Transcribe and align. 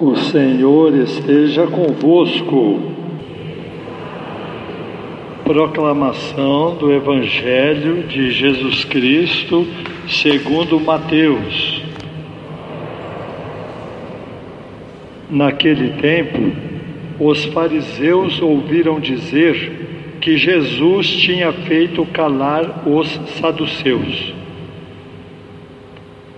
O 0.00 0.14
Senhor 0.14 0.94
esteja 0.94 1.66
convosco. 1.66 2.78
Proclamação 5.42 6.76
do 6.76 6.92
Evangelho 6.92 8.04
de 8.04 8.30
Jesus 8.30 8.84
Cristo 8.84 9.66
segundo 10.06 10.78
Mateus. 10.78 11.82
Naquele 15.28 16.00
tempo, 16.00 16.52
os 17.18 17.46
fariseus 17.46 18.40
ouviram 18.40 19.00
dizer 19.00 20.18
que 20.20 20.36
Jesus 20.36 21.08
tinha 21.08 21.52
feito 21.52 22.06
calar 22.06 22.86
os 22.86 23.08
saduceus. 23.40 24.32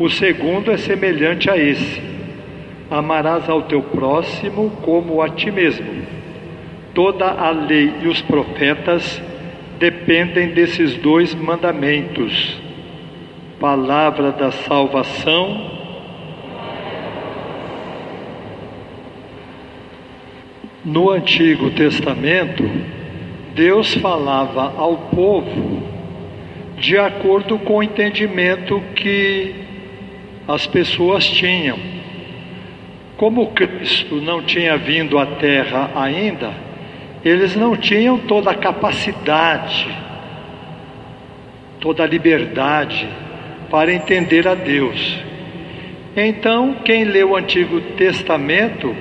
O 0.00 0.08
segundo 0.08 0.72
é 0.72 0.78
semelhante 0.78 1.50
a 1.50 1.58
esse: 1.58 2.00
amarás 2.90 3.50
ao 3.50 3.64
teu 3.64 3.82
próximo 3.82 4.70
como 4.80 5.20
a 5.20 5.28
ti 5.28 5.50
mesmo. 5.50 5.86
Toda 6.94 7.26
a 7.26 7.50
lei 7.50 7.92
e 8.00 8.08
os 8.08 8.22
profetas 8.22 9.22
dependem 9.78 10.54
desses 10.54 10.96
dois 10.96 11.34
mandamentos. 11.34 12.58
Palavra 13.60 14.32
da 14.32 14.50
salvação. 14.50 15.78
No 20.82 21.10
Antigo 21.10 21.72
Testamento, 21.72 22.64
Deus 23.54 23.92
falava 23.96 24.72
ao 24.78 24.96
povo 25.14 25.82
de 26.78 26.96
acordo 26.96 27.58
com 27.58 27.76
o 27.76 27.82
entendimento 27.82 28.82
que 28.96 29.68
as 30.50 30.66
pessoas 30.66 31.24
tinham. 31.24 31.78
Como 33.16 33.52
Cristo 33.52 34.16
não 34.16 34.42
tinha 34.42 34.76
vindo 34.76 35.16
à 35.16 35.24
terra 35.24 35.92
ainda, 35.94 36.52
eles 37.24 37.54
não 37.54 37.76
tinham 37.76 38.18
toda 38.18 38.50
a 38.50 38.54
capacidade, 38.54 39.86
toda 41.78 42.02
a 42.02 42.06
liberdade 42.06 43.08
para 43.70 43.92
entender 43.92 44.48
a 44.48 44.56
Deus. 44.56 45.20
Então, 46.16 46.74
quem 46.84 47.04
lê 47.04 47.22
o 47.22 47.36
Antigo 47.36 47.80
Testamento 47.96 48.96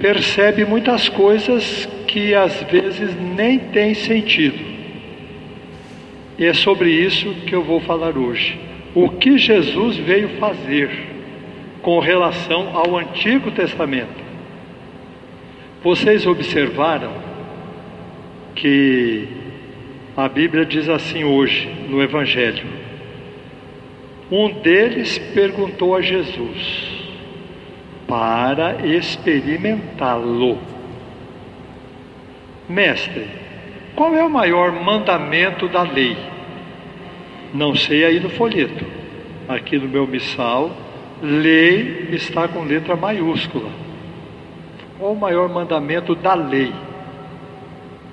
percebe 0.00 0.64
muitas 0.64 1.06
coisas 1.10 1.86
que 2.06 2.34
às 2.34 2.62
vezes 2.62 3.14
nem 3.14 3.58
têm 3.58 3.92
sentido. 3.92 4.64
E 6.38 6.46
é 6.46 6.54
sobre 6.54 6.90
isso 6.90 7.28
que 7.46 7.54
eu 7.54 7.62
vou 7.62 7.80
falar 7.80 8.16
hoje 8.16 8.66
o 8.96 9.10
que 9.10 9.36
Jesus 9.36 9.98
veio 9.98 10.38
fazer 10.38 10.88
com 11.82 11.98
relação 11.98 12.74
ao 12.74 12.96
Antigo 12.96 13.50
Testamento. 13.50 14.24
Vocês 15.84 16.26
observaram 16.26 17.12
que 18.54 19.28
a 20.16 20.26
Bíblia 20.26 20.64
diz 20.64 20.88
assim 20.88 21.24
hoje 21.24 21.68
no 21.90 22.02
Evangelho: 22.02 22.64
um 24.32 24.48
deles 24.62 25.18
perguntou 25.34 25.94
a 25.94 26.00
Jesus 26.00 26.88
para 28.08 28.86
experimentá-lo: 28.86 30.56
Mestre, 32.66 33.26
qual 33.94 34.14
é 34.14 34.24
o 34.24 34.30
maior 34.30 34.72
mandamento 34.72 35.68
da 35.68 35.82
lei? 35.82 36.16
Não 37.56 37.74
sei 37.74 38.04
aí 38.04 38.20
no 38.20 38.28
folheto. 38.28 38.84
Aqui 39.48 39.78
no 39.78 39.88
meu 39.88 40.06
missal, 40.06 40.70
lei 41.22 42.08
está 42.12 42.46
com 42.46 42.62
letra 42.64 42.94
maiúscula. 42.94 43.70
Qual 44.98 45.12
o 45.12 45.18
maior 45.18 45.48
mandamento 45.48 46.14
da 46.14 46.34
lei? 46.34 46.70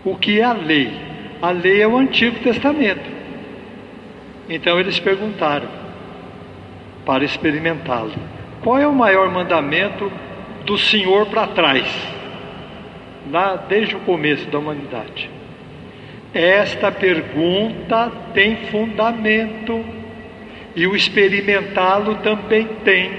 O 0.06 0.16
que 0.16 0.40
é 0.40 0.44
a 0.44 0.54
lei? 0.54 0.94
A 1.42 1.52
lei 1.52 1.82
é 1.82 1.88
o 1.88 1.98
Antigo 1.98 2.40
Testamento. 2.40 3.04
Então 4.48 4.80
eles 4.80 4.98
perguntaram 4.98 5.68
para 7.06 7.26
experimentá-lo: 7.26 8.14
qual 8.64 8.80
é 8.80 8.88
o 8.88 8.96
maior 8.96 9.30
mandamento 9.30 10.10
do 10.66 10.78
Senhor 10.78 11.26
para 11.26 11.48
trás, 11.48 11.86
lá 13.30 13.58
desde 13.58 13.94
o 13.94 14.00
começo 14.00 14.50
da 14.50 14.58
humanidade? 14.58 15.33
Esta 16.34 16.92
pergunta 16.92 18.12
tem 18.34 18.66
fundamento 18.72 19.86
e 20.76 20.88
o 20.88 20.96
experimentá-lo 20.96 22.16
também 22.16 22.68
tem. 22.84 23.12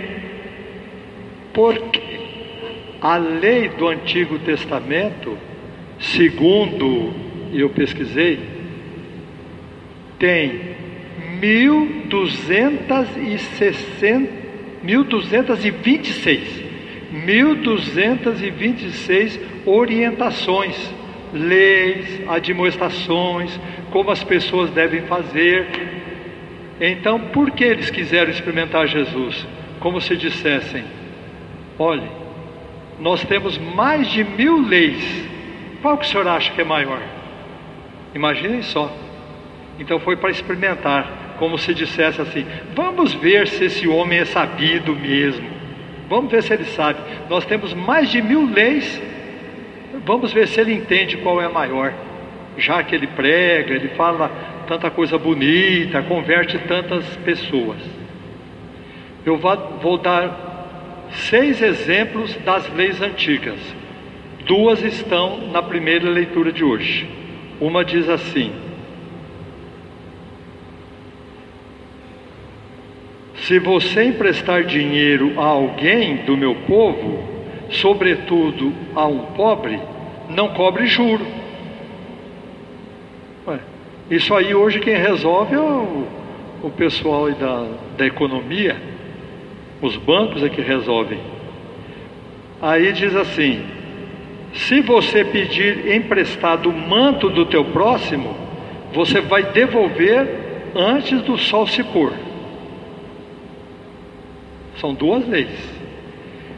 Porque 1.52 2.02
a 3.00 3.16
lei 3.16 3.69
do 3.69 3.86
Antigo 3.86 4.41
Testamento, 4.41 5.38
segundo 6.00 7.14
eu 7.52 7.70
pesquisei, 7.70 8.41
tem 10.19 10.75
1260 11.38 13.06
1226 14.82 16.64
1226 17.12 19.38
orientações 19.64 20.92
leis, 21.34 22.22
admoestações, 22.28 23.58
como 23.90 24.10
as 24.10 24.22
pessoas 24.22 24.70
devem 24.70 25.02
fazer. 25.02 25.66
Então, 26.80 27.18
por 27.18 27.50
que 27.50 27.64
eles 27.64 27.90
quiseram 27.90 28.30
experimentar 28.30 28.86
Jesus? 28.86 29.46
Como 29.80 30.00
se 30.00 30.16
dissessem: 30.16 30.84
olhe, 31.78 32.08
nós 32.98 33.24
temos 33.24 33.58
mais 33.58 34.08
de 34.08 34.22
mil 34.24 34.66
leis, 34.66 35.28
qual 35.82 35.98
que 35.98 36.06
o 36.06 36.08
senhor 36.08 36.26
acha 36.28 36.52
que 36.52 36.60
é 36.60 36.64
maior? 36.64 37.00
Imaginem 38.14 38.62
só. 38.62 38.90
Então 39.78 39.98
foi 39.98 40.16
para 40.16 40.30
experimentar, 40.30 41.34
como 41.38 41.58
se 41.58 41.74
dissesse 41.74 42.20
assim: 42.20 42.46
vamos 42.74 43.12
ver 43.12 43.48
se 43.48 43.64
esse 43.64 43.88
homem 43.88 44.20
é 44.20 44.24
sabido 44.24 44.94
mesmo. 44.94 45.48
Vamos 46.08 46.30
ver 46.30 46.42
se 46.42 46.52
ele 46.52 46.64
sabe. 46.64 47.00
Nós 47.28 47.44
temos 47.44 47.74
mais 47.74 48.10
de 48.10 48.22
mil 48.22 48.48
leis 48.48 49.02
Vamos 50.04 50.32
ver 50.32 50.47
se 50.48 50.60
ele 50.60 50.75
entende 50.75 51.16
qual 51.19 51.41
é 51.41 51.48
maior. 51.48 51.92
Já 52.56 52.82
que 52.82 52.94
ele 52.94 53.06
prega, 53.06 53.75
ele 53.75 53.88
fala 53.91 54.31
tanta 54.66 54.91
coisa 54.91 55.19
bonita, 55.19 56.03
converte 56.03 56.59
tantas 56.59 57.04
pessoas. 57.16 57.78
Eu 59.25 59.38
vou 59.38 59.98
dar 59.98 61.09
seis 61.10 61.62
exemplos 61.62 62.34
das 62.44 62.72
leis 62.75 63.00
antigas. 63.00 63.59
Duas 64.47 64.82
estão 64.82 65.48
na 65.48 65.62
primeira 65.62 66.09
leitura 66.09 66.53
de 66.53 66.62
hoje. 66.62 67.09
Uma 67.60 67.84
diz 67.84 68.09
assim: 68.09 68.53
Se 73.37 73.59
você 73.59 74.04
emprestar 74.04 74.64
dinheiro 74.64 75.41
a 75.41 75.44
alguém 75.44 76.16
do 76.19 76.37
meu 76.37 76.54
povo, 76.66 77.22
sobretudo 77.70 78.72
a 78.94 79.06
um 79.06 79.19
pobre, 79.32 79.81
não 80.29 80.49
cobre 80.49 80.87
juro. 80.87 81.26
Ué, 83.47 83.59
isso 84.11 84.35
aí 84.35 84.55
hoje 84.55 84.81
quem 84.81 84.97
resolve 84.97 85.55
é 85.55 85.61
o, 85.61 86.06
o 86.62 86.71
pessoal 86.71 87.31
da, 87.32 87.67
da 87.97 88.06
economia, 88.06 88.76
os 89.81 89.97
bancos 89.97 90.43
é 90.43 90.49
que 90.49 90.61
resolvem. 90.61 91.21
Aí 92.61 92.93
diz 92.93 93.15
assim: 93.15 93.62
se 94.55 94.81
você 94.81 95.25
pedir 95.25 95.94
emprestado 95.94 96.71
o 96.71 96.73
manto 96.73 97.29
do 97.29 97.44
teu 97.44 97.65
próximo, 97.65 98.35
você 98.93 99.21
vai 99.21 99.43
devolver 99.43 100.73
antes 100.75 101.21
do 101.23 101.37
sol 101.37 101.67
se 101.67 101.82
pôr. 101.82 102.12
São 104.76 104.94
duas 104.94 105.26
leis. 105.29 105.83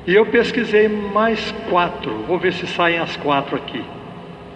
E 0.06 0.14
eu 0.14 0.24
pesquisei 0.26 0.86
mais 0.88 1.52
quatro, 1.68 2.22
vou 2.28 2.38
ver 2.38 2.52
se 2.52 2.66
saem 2.66 2.98
as 2.98 3.16
quatro 3.16 3.56
aqui. 3.56 3.82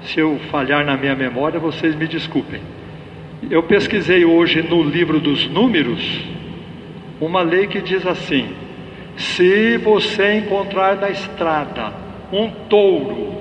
Se 0.02 0.20
eu 0.20 0.38
falhar 0.50 0.84
na 0.84 0.96
minha 0.96 1.16
memória, 1.16 1.58
vocês 1.58 1.94
me 1.96 2.06
desculpem. 2.06 2.60
Eu 3.50 3.62
pesquisei 3.64 4.24
hoje 4.24 4.62
no 4.62 4.82
livro 4.82 5.18
dos 5.18 5.48
Números 5.48 6.20
uma 7.20 7.42
lei 7.42 7.66
que 7.66 7.80
diz 7.80 8.06
assim: 8.06 8.48
se 9.16 9.76
você 9.78 10.34
encontrar 10.34 10.96
na 10.96 11.10
estrada 11.10 11.92
um 12.32 12.48
touro 12.68 13.34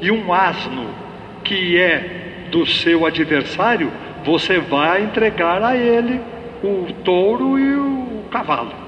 e 0.00 0.10
um 0.10 0.32
asno 0.32 0.90
que 1.42 1.78
é 1.78 2.48
do 2.50 2.66
seu 2.66 3.06
adversário, 3.06 3.90
você 4.24 4.58
vai 4.58 5.04
entregar 5.04 5.62
a 5.62 5.74
ele 5.74 6.20
o 6.62 6.92
touro 7.02 7.58
e 7.58 7.74
o 7.74 8.24
cavalo. 8.30 8.85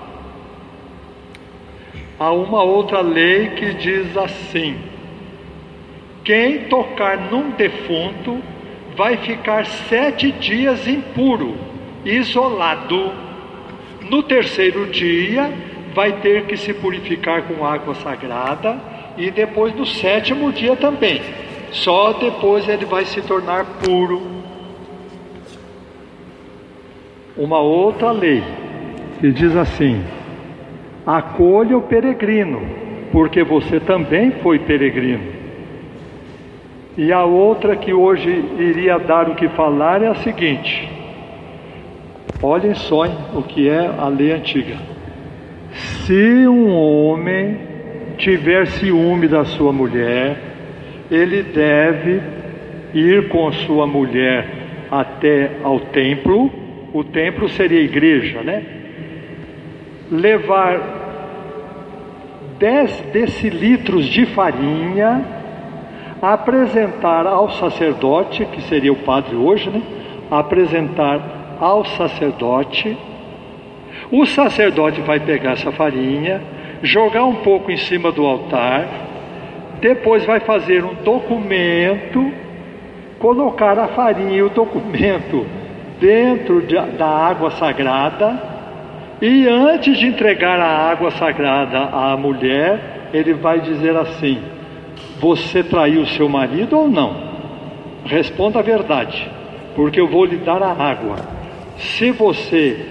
Há 2.18 2.32
uma 2.32 2.62
outra 2.62 3.00
lei 3.00 3.50
que 3.50 3.74
diz 3.74 4.16
assim: 4.16 4.76
quem 6.24 6.64
tocar 6.64 7.30
num 7.30 7.50
defunto 7.50 8.38
vai 8.96 9.16
ficar 9.18 9.64
sete 9.64 10.32
dias 10.32 10.88
impuro, 10.88 11.54
isolado. 12.04 13.12
No 14.10 14.22
terceiro 14.22 14.86
dia, 14.86 15.52
vai 15.94 16.12
ter 16.14 16.46
que 16.46 16.56
se 16.56 16.74
purificar 16.74 17.42
com 17.42 17.64
água 17.64 17.94
sagrada, 17.94 18.80
e 19.16 19.30
depois 19.30 19.74
no 19.74 19.86
sétimo 19.86 20.52
dia 20.52 20.74
também. 20.74 21.22
Só 21.70 22.14
depois 22.14 22.68
ele 22.68 22.84
vai 22.84 23.04
se 23.04 23.20
tornar 23.22 23.64
puro. 23.84 24.20
Uma 27.36 27.60
outra 27.60 28.10
lei 28.10 28.42
que 29.20 29.30
diz 29.30 29.54
assim: 29.54 30.02
acolha 31.16 31.74
o 31.74 31.80
peregrino, 31.80 32.60
porque 33.10 33.42
você 33.42 33.80
também 33.80 34.30
foi 34.42 34.58
peregrino. 34.58 35.38
E 36.98 37.10
a 37.10 37.24
outra 37.24 37.76
que 37.76 37.94
hoje 37.94 38.28
iria 38.58 38.98
dar 38.98 39.26
o 39.30 39.34
que 39.34 39.48
falar 39.48 40.02
é 40.02 40.08
a 40.08 40.16
seguinte: 40.16 40.86
olhem 42.42 42.74
só 42.74 43.06
o 43.34 43.42
que 43.42 43.70
é 43.70 43.86
a 43.86 44.08
lei 44.08 44.32
antiga. 44.32 44.76
Se 46.04 46.46
um 46.46 46.70
homem 46.70 47.56
tiver 48.18 48.66
ciúme 48.66 49.28
da 49.28 49.46
sua 49.46 49.72
mulher, 49.72 50.36
ele 51.10 51.42
deve 51.42 52.20
ir 52.92 53.28
com 53.28 53.50
sua 53.52 53.86
mulher 53.86 54.46
até 54.90 55.52
ao 55.62 55.80
templo. 55.80 56.50
O 56.92 57.02
templo 57.04 57.48
seria 57.48 57.78
a 57.78 57.82
igreja, 57.82 58.42
né? 58.42 58.62
Levar 60.10 60.97
10 62.58 63.00
decilitros 63.12 64.06
de 64.06 64.26
farinha 64.26 65.24
apresentar 66.20 67.26
ao 67.26 67.50
sacerdote, 67.50 68.44
que 68.46 68.62
seria 68.62 68.92
o 68.92 68.96
padre 68.96 69.36
hoje, 69.36 69.70
né? 69.70 69.82
Apresentar 70.30 71.56
ao 71.60 71.84
sacerdote. 71.84 72.96
O 74.10 74.26
sacerdote 74.26 75.00
vai 75.00 75.20
pegar 75.20 75.52
essa 75.52 75.70
farinha, 75.72 76.42
jogar 76.82 77.24
um 77.24 77.36
pouco 77.36 77.70
em 77.70 77.76
cima 77.76 78.10
do 78.10 78.26
altar, 78.26 78.86
depois 79.80 80.24
vai 80.24 80.40
fazer 80.40 80.84
um 80.84 80.94
documento, 81.04 82.32
colocar 83.18 83.78
a 83.78 83.88
farinha 83.88 84.36
e 84.36 84.42
o 84.42 84.48
documento 84.48 85.46
dentro 86.00 86.62
de, 86.62 86.74
da 86.96 87.08
água 87.08 87.50
sagrada, 87.52 88.47
e 89.20 89.48
antes 89.48 89.98
de 89.98 90.06
entregar 90.06 90.60
a 90.60 90.90
água 90.90 91.10
sagrada 91.10 91.78
à 91.78 92.16
mulher, 92.16 93.10
ele 93.12 93.34
vai 93.34 93.60
dizer 93.60 93.96
assim: 93.96 94.40
você 95.20 95.62
traiu 95.62 96.06
seu 96.06 96.28
marido 96.28 96.78
ou 96.78 96.88
não? 96.88 97.28
Responda 98.04 98.60
a 98.60 98.62
verdade, 98.62 99.28
porque 99.74 100.00
eu 100.00 100.08
vou 100.08 100.24
lhe 100.24 100.36
dar 100.36 100.62
a 100.62 100.72
água. 100.72 101.16
Se 101.76 102.10
você 102.12 102.86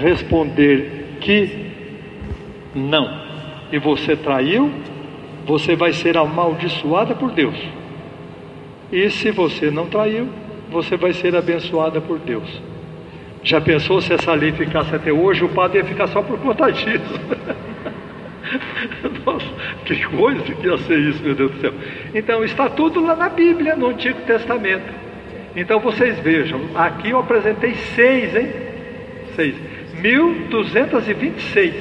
responder 0.00 1.16
que 1.20 1.72
não, 2.74 3.20
e 3.72 3.78
você 3.78 4.16
traiu, 4.16 4.70
você 5.44 5.74
vai 5.74 5.92
ser 5.92 6.16
amaldiçoada 6.16 7.14
por 7.14 7.32
Deus. 7.32 7.56
E 8.92 9.10
se 9.10 9.30
você 9.30 9.70
não 9.70 9.86
traiu, 9.86 10.28
você 10.70 10.96
vai 10.96 11.12
ser 11.12 11.34
abençoada 11.34 12.00
por 12.00 12.18
Deus. 12.18 12.62
Já 13.42 13.60
pensou 13.60 14.00
se 14.00 14.12
essa 14.12 14.32
lei 14.34 14.52
ficasse 14.52 14.94
até 14.94 15.12
hoje? 15.12 15.44
O 15.44 15.48
padre 15.48 15.78
ia 15.78 15.84
ficar 15.84 16.06
só 16.08 16.22
por 16.22 16.38
conta 16.38 16.70
disso. 16.70 17.20
Nossa, 19.26 19.46
que 19.84 20.06
coisa 20.06 20.42
que 20.42 20.66
ia 20.66 20.78
ser 20.78 20.98
isso, 20.98 21.22
meu 21.22 21.34
Deus 21.34 21.50
do 21.52 21.60
céu. 21.60 21.72
Então, 22.14 22.44
está 22.44 22.68
tudo 22.68 23.04
lá 23.04 23.16
na 23.16 23.28
Bíblia, 23.28 23.74
no 23.74 23.88
Antigo 23.88 24.20
Testamento. 24.22 24.92
Então, 25.56 25.80
vocês 25.80 26.18
vejam, 26.20 26.60
aqui 26.74 27.10
eu 27.10 27.18
apresentei 27.18 27.74
seis, 27.74 28.34
hein? 28.36 28.48
Seis. 29.34 29.54
1226. 29.94 31.74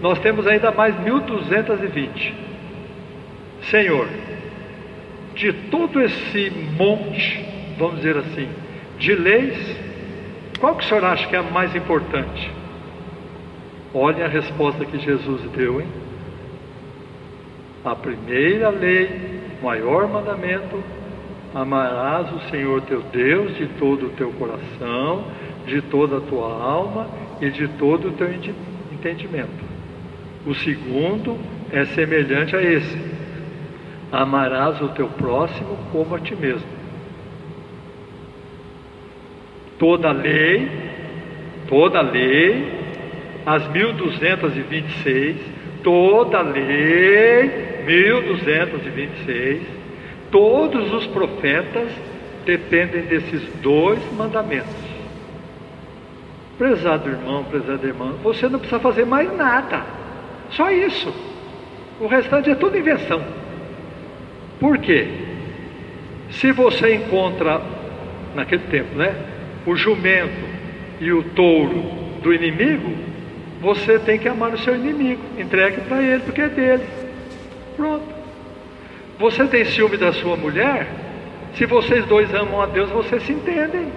Nós 0.00 0.18
temos 0.20 0.46
ainda 0.46 0.70
mais 0.70 0.98
1220. 1.00 2.34
Senhor, 3.62 4.08
de 5.34 5.52
todo 5.52 6.00
esse 6.00 6.52
monte, 6.76 7.44
vamos 7.78 7.96
dizer 7.96 8.16
assim, 8.16 8.48
de 8.98 9.14
leis, 9.14 9.76
qual 10.64 10.76
que 10.76 10.84
o 10.86 10.88
senhor 10.88 11.04
acha 11.04 11.28
que 11.28 11.36
é 11.36 11.40
a 11.40 11.42
mais 11.42 11.76
importante? 11.76 12.50
Olhem 13.92 14.22
a 14.22 14.28
resposta 14.28 14.82
que 14.86 14.98
Jesus 14.98 15.42
deu, 15.54 15.78
hein? 15.78 15.86
A 17.84 17.94
primeira 17.94 18.70
lei, 18.70 19.42
maior 19.62 20.08
mandamento, 20.08 20.82
amarás 21.54 22.32
o 22.32 22.40
Senhor 22.48 22.80
teu 22.80 23.02
Deus 23.12 23.54
de 23.58 23.66
todo 23.78 24.06
o 24.06 24.10
teu 24.12 24.32
coração, 24.32 25.26
de 25.66 25.82
toda 25.82 26.16
a 26.16 26.20
tua 26.22 26.46
alma 26.46 27.08
e 27.42 27.50
de 27.50 27.68
todo 27.68 28.08
o 28.08 28.12
teu 28.12 28.28
entendimento. 28.90 29.62
O 30.46 30.54
segundo 30.54 31.38
é 31.70 31.84
semelhante 31.84 32.56
a 32.56 32.62
esse: 32.62 32.98
amarás 34.10 34.80
o 34.80 34.88
teu 34.88 35.08
próximo 35.08 35.76
como 35.92 36.14
a 36.14 36.20
ti 36.20 36.34
mesmo. 36.34 36.73
Toda 39.84 40.12
lei, 40.12 40.66
toda 41.68 42.00
lei, 42.00 42.64
as 43.44 43.68
1226, 43.68 45.36
toda 45.82 46.40
lei 46.40 47.82
1226, 47.84 49.62
todos 50.30 50.90
os 50.90 51.06
profetas 51.08 51.90
dependem 52.46 53.02
desses 53.02 53.42
dois 53.60 53.98
mandamentos. 54.14 54.72
Prezado 56.56 57.10
irmão, 57.10 57.44
prezada 57.44 57.86
irmã, 57.86 58.14
você 58.22 58.48
não 58.48 58.58
precisa 58.58 58.80
fazer 58.80 59.04
mais 59.04 59.36
nada, 59.36 59.82
só 60.48 60.70
isso. 60.70 61.12
O 62.00 62.06
restante 62.06 62.48
é 62.48 62.54
tudo 62.54 62.78
invenção. 62.78 63.22
Por 64.58 64.78
quê? 64.78 65.08
Se 66.30 66.52
você 66.52 66.94
encontra, 66.94 67.60
naquele 68.34 68.62
tempo, 68.62 68.96
né, 68.96 69.33
o 69.66 69.74
jumento 69.76 70.44
e 71.00 71.12
o 71.12 71.22
touro 71.22 71.82
do 72.22 72.32
inimigo, 72.32 72.92
você 73.60 73.98
tem 73.98 74.18
que 74.18 74.28
amar 74.28 74.52
o 74.52 74.58
seu 74.58 74.74
inimigo, 74.74 75.22
entregue 75.38 75.80
para 75.82 76.02
ele, 76.02 76.22
porque 76.22 76.42
é 76.42 76.48
dele. 76.48 76.84
Pronto. 77.76 78.14
Você 79.18 79.46
tem 79.46 79.64
ciúme 79.64 79.96
da 79.96 80.12
sua 80.12 80.36
mulher? 80.36 80.86
Se 81.54 81.66
vocês 81.66 82.04
dois 82.06 82.32
amam 82.34 82.60
a 82.60 82.66
Deus, 82.66 82.90
vocês 82.90 83.22
se 83.22 83.32
entendem. 83.32 83.92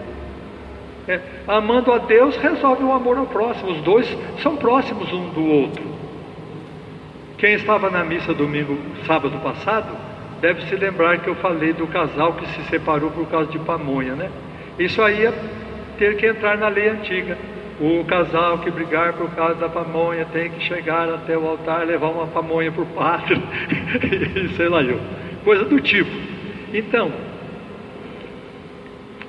É, 1.08 1.20
amando 1.48 1.92
a 1.92 1.98
Deus 1.98 2.36
resolve 2.38 2.84
o 2.84 2.92
amor 2.92 3.18
ao 3.18 3.26
próximo. 3.26 3.72
Os 3.72 3.82
dois 3.82 4.08
são 4.42 4.58
próximos 4.58 5.12
um 5.12 5.30
do 5.30 5.46
outro. 5.46 5.84
Quem 7.38 7.54
estava 7.54 7.90
na 7.90 8.04
missa 8.04 8.34
domingo, 8.34 8.78
sábado 9.06 9.38
passado, 9.40 9.96
deve 10.42 10.64
se 10.68 10.76
lembrar 10.76 11.20
que 11.20 11.30
eu 11.30 11.36
falei 11.36 11.74
do 11.74 11.88
casal 11.88 12.34
que 12.34 12.46
se 12.48 12.64
separou 12.70 13.12
por 13.12 13.28
causa 13.28 13.52
de 13.52 13.60
pamonha, 13.60 14.16
né? 14.16 14.30
Isso 14.80 15.02
aí 15.02 15.22
ia 15.22 15.34
ter 15.98 16.18
que 16.18 16.28
entrar 16.28 16.58
na 16.58 16.68
lei 16.68 16.90
antiga. 16.90 17.38
O 17.80 18.04
casal 18.06 18.60
que 18.60 18.72
brigar 18.72 19.14
por 19.14 19.30
causa 19.36 19.56
da 19.56 19.70
pamonha 19.70 20.26
tem 20.26 20.50
que 20.50 20.64
chegar 20.64 21.10
até 21.10 21.38
o 21.38 21.48
altar, 21.48 21.86
levar 21.86 22.10
uma 22.10 22.28
pamonha 22.28 22.72
por 22.72 22.86
pátrio, 22.88 23.38
e 24.36 24.50
sei 24.56 24.68
lá 24.68 24.82
eu, 24.82 25.00
coisa 25.44 25.64
do 25.66 25.80
tipo. 25.80 26.10
Então, 26.74 27.12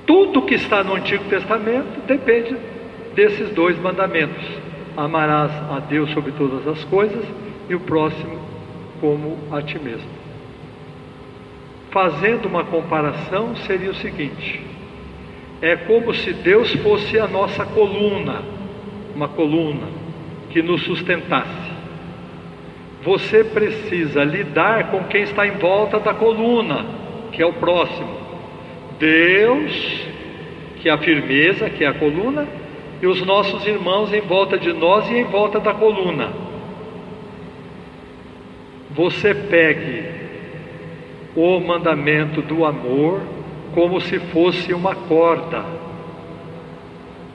tudo 0.07 0.41
que 0.41 0.55
está 0.55 0.83
no 0.83 0.95
Antigo 0.95 1.23
Testamento 1.25 2.01
depende 2.07 2.57
desses 3.13 3.51
dois 3.51 3.77
mandamentos: 3.79 4.43
amarás 4.97 5.51
a 5.71 5.79
Deus 5.79 6.09
sobre 6.11 6.31
todas 6.31 6.67
as 6.67 6.83
coisas 6.85 7.23
e 7.69 7.75
o 7.75 7.79
próximo 7.79 8.39
como 8.99 9.37
a 9.51 9.61
ti 9.61 9.77
mesmo. 9.77 10.09
Fazendo 11.91 12.47
uma 12.47 12.63
comparação, 12.63 13.55
seria 13.57 13.91
o 13.91 13.95
seguinte: 13.95 14.68
é 15.61 15.75
como 15.75 16.13
se 16.13 16.31
Deus 16.33 16.71
fosse 16.75 17.19
a 17.19 17.27
nossa 17.27 17.65
coluna, 17.65 18.41
uma 19.15 19.27
coluna 19.27 19.87
que 20.49 20.61
nos 20.61 20.83
sustentasse. 20.83 21.69
Você 23.03 23.43
precisa 23.43 24.23
lidar 24.23 24.91
com 24.91 25.03
quem 25.05 25.23
está 25.23 25.45
em 25.45 25.51
volta 25.51 25.99
da 25.99 26.13
coluna, 26.13 26.85
que 27.31 27.41
é 27.41 27.45
o 27.45 27.53
próximo. 27.53 28.19
Deus, 28.97 30.01
que 30.81 30.89
é 30.89 30.91
a 30.91 30.97
firmeza, 30.97 31.69
que 31.69 31.83
é 31.83 31.87
a 31.87 31.93
coluna, 31.93 32.47
e 33.01 33.07
os 33.07 33.25
nossos 33.25 33.65
irmãos 33.65 34.13
em 34.13 34.21
volta 34.21 34.57
de 34.57 34.73
nós 34.73 35.09
e 35.09 35.15
em 35.15 35.23
volta 35.23 35.59
da 35.59 35.73
coluna. 35.73 36.29
Você 38.91 39.33
pegue 39.33 40.03
o 41.35 41.59
mandamento 41.59 42.41
do 42.41 42.65
amor 42.65 43.21
como 43.73 43.99
se 44.01 44.19
fosse 44.19 44.73
uma 44.73 44.95
corda. 44.95 45.63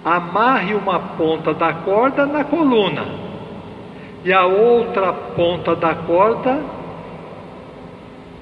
Amarre 0.05 0.75
uma 0.75 0.99
ponta 0.99 1.55
da 1.55 1.73
corda 1.73 2.26
na 2.26 2.45
coluna 2.45 3.25
e 4.25 4.33
a 4.33 4.45
outra 4.47 5.12
ponta 5.12 5.76
da 5.76 5.95
corda 5.95 6.61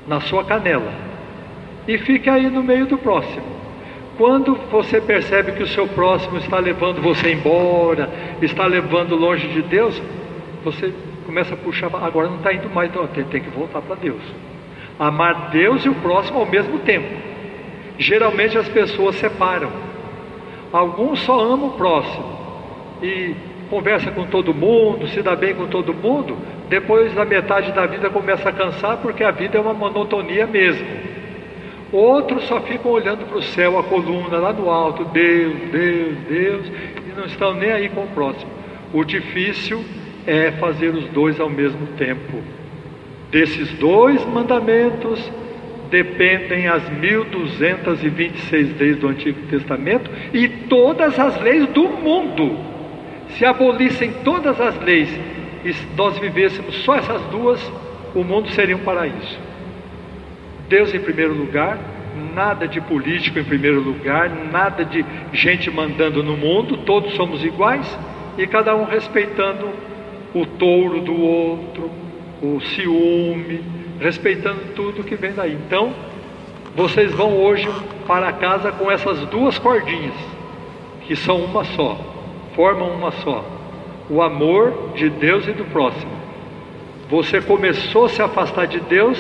na 0.07 0.21
sua 0.21 0.45
canela. 0.45 0.93
E 1.87 1.99
fique 1.99 2.31
aí 2.31 2.49
no 2.49 2.63
meio 2.63 2.87
do 2.87 2.97
próximo. 2.97 3.45
Quando 4.17 4.55
você 4.71 5.01
percebe 5.01 5.53
que 5.53 5.63
o 5.63 5.67
seu 5.67 5.89
próximo 5.89 6.37
está 6.39 6.59
levando 6.59 7.01
você 7.01 7.33
embora, 7.33 8.09
está 8.41 8.67
levando 8.67 9.17
longe 9.17 9.49
de 9.49 9.63
Deus, 9.63 10.01
você 10.65 10.93
começa 11.27 11.55
a 11.55 11.57
puxar, 11.57 11.91
agora 11.95 12.29
não 12.29 12.37
está 12.37 12.53
indo 12.53 12.69
mais, 12.71 12.91
então 12.91 13.07
tem, 13.09 13.25
tem 13.25 13.41
que 13.41 13.51
voltar 13.51 13.81
para 13.81 13.97
Deus. 13.97 14.23
Amar 14.99 15.51
Deus 15.51 15.85
e 15.85 15.89
o 15.89 15.95
próximo 15.97 16.39
ao 16.39 16.47
mesmo 16.47 16.79
tempo. 16.81 17.32
Geralmente 18.03 18.59
as 18.59 18.69
pessoas 18.69 19.15
separam. 19.17 19.71
Alguns 20.73 21.21
só 21.21 21.39
amam 21.39 21.69
o 21.69 21.73
próximo 21.73 22.25
e 23.01 23.35
conversa 23.71 24.11
com 24.11 24.27
todo 24.27 24.53
mundo, 24.53 25.07
se 25.09 25.23
dá 25.23 25.37
bem 25.37 25.55
com 25.55 25.67
todo 25.67 25.95
mundo, 25.95 26.37
depois 26.69 27.15
da 27.15 27.25
metade 27.25 27.73
da 27.73 27.87
vida 27.87 28.11
começa 28.11 28.49
a 28.49 28.53
cansar 28.53 28.99
porque 28.99 29.23
a 29.23 29.31
vida 29.31 29.57
é 29.57 29.61
uma 29.61 29.73
monotonia 29.73 30.47
mesmo. 30.47 30.87
Outros 31.93 32.45
só 32.45 32.61
ficam 32.63 32.91
olhando 32.91 33.25
para 33.27 33.39
o 33.39 33.43
céu, 33.43 33.79
a 33.79 33.85
coluna 33.85 34.39
lá 34.39 34.53
no 34.53 34.69
alto, 34.69 35.05
Deus, 35.05 35.55
Deus, 35.71 36.19
Deus, 36.29 36.67
e 37.07 37.17
não 37.17 37.27
estão 37.27 37.55
nem 37.55 37.71
aí 37.71 37.89
com 37.89 38.03
o 38.03 38.09
próximo. 38.09 38.51
O 38.93 39.05
difícil 39.05 39.85
é 40.27 40.51
fazer 40.53 40.89
os 40.89 41.05
dois 41.11 41.39
ao 41.39 41.51
mesmo 41.51 41.87
tempo. 41.99 42.43
Desses 43.31 43.71
dois 43.75 44.25
mandamentos 44.27 45.31
dependem 45.93 46.67
as 46.67 46.89
1226 46.89 48.81
leis 48.81 48.97
do 48.97 49.09
Antigo 49.09 49.47
Testamento 49.49 50.11
e 50.33 50.49
todas 50.49 51.19
as 51.19 51.39
leis 51.43 51.69
do 51.69 51.87
mundo. 51.87 52.59
Se 53.37 53.45
abolissem 53.45 54.11
todas 54.25 54.59
as 54.59 54.81
leis 54.83 55.11
e 55.63 55.75
nós 55.95 56.19
vivêssemos 56.19 56.77
só 56.77 56.97
essas 56.97 57.21
duas, 57.27 57.61
o 58.15 58.25
mundo 58.25 58.49
seria 58.53 58.75
um 58.75 58.81
paraíso. 58.81 59.39
Deus 60.67 60.95
em 60.95 61.01
primeiro 61.01 61.35
lugar, 61.35 61.79
nada 62.35 62.67
de 62.67 62.81
político 62.81 63.39
em 63.39 63.45
primeiro 63.45 63.81
lugar, 63.81 64.31
nada 64.51 64.87
de 64.87 65.05
gente 65.35 65.71
mandando 65.71 66.23
no 66.23 66.39
mundo, 66.39 66.79
todos 66.79 67.13
somos 67.15 67.45
iguais 67.45 67.87
e 68.39 68.47
cada 68.47 68.75
um 68.75 68.85
respeitando 68.85 69.69
o 70.35 70.47
touro 70.47 71.03
do 71.03 71.21
outro, 71.21 71.91
o 72.41 72.59
ciúme, 72.61 73.82
respeitando 74.03 74.75
tudo 74.75 75.05
que 75.05 75.17
vem 75.17 75.33
daí. 75.33 75.55
Então, 75.55 75.95
vocês 76.75 77.13
vão 77.13 77.37
hoje 77.37 77.69
para 78.07 78.33
casa 78.33 78.73
com 78.73 78.91
essas 78.91 79.21
duas 79.27 79.59
cordinhas, 79.59 80.15
que 81.07 81.17
são 81.17 81.39
uma 81.39 81.65
só, 81.65 81.99
formam 82.55 82.91
uma 82.91 83.11
só 83.13 83.45
o 84.13 84.21
amor 84.21 84.93
de 84.95 85.09
Deus 85.09 85.47
e 85.49 85.53
do 85.53 85.65
próximo. 85.65 86.13
Você 87.09 87.41
começou 87.41 88.05
a 88.05 88.09
se 88.09 88.23
afastar 88.23 88.67
de 88.67 88.79
Deus, 88.81 89.19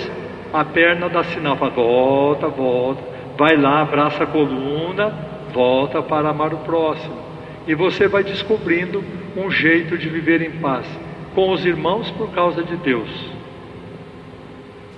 a 0.52 0.64
perna 0.64 1.08
dá 1.08 1.24
sinal, 1.24 1.56
fala, 1.56 1.70
volta, 1.70 2.48
volta, 2.48 3.02
vai 3.38 3.56
lá, 3.56 3.80
abraça 3.80 4.24
a 4.24 4.26
coluna, 4.26 5.14
volta 5.52 6.02
para 6.02 6.28
amar 6.28 6.52
o 6.52 6.58
próximo. 6.58 7.16
E 7.66 7.74
você 7.74 8.08
vai 8.08 8.22
descobrindo 8.22 9.02
um 9.34 9.50
jeito 9.50 9.96
de 9.96 10.10
viver 10.10 10.42
em 10.42 10.50
paz 10.58 10.86
com 11.34 11.50
os 11.50 11.64
irmãos 11.64 12.10
por 12.10 12.30
causa 12.32 12.62
de 12.62 12.76
Deus. 12.76 13.08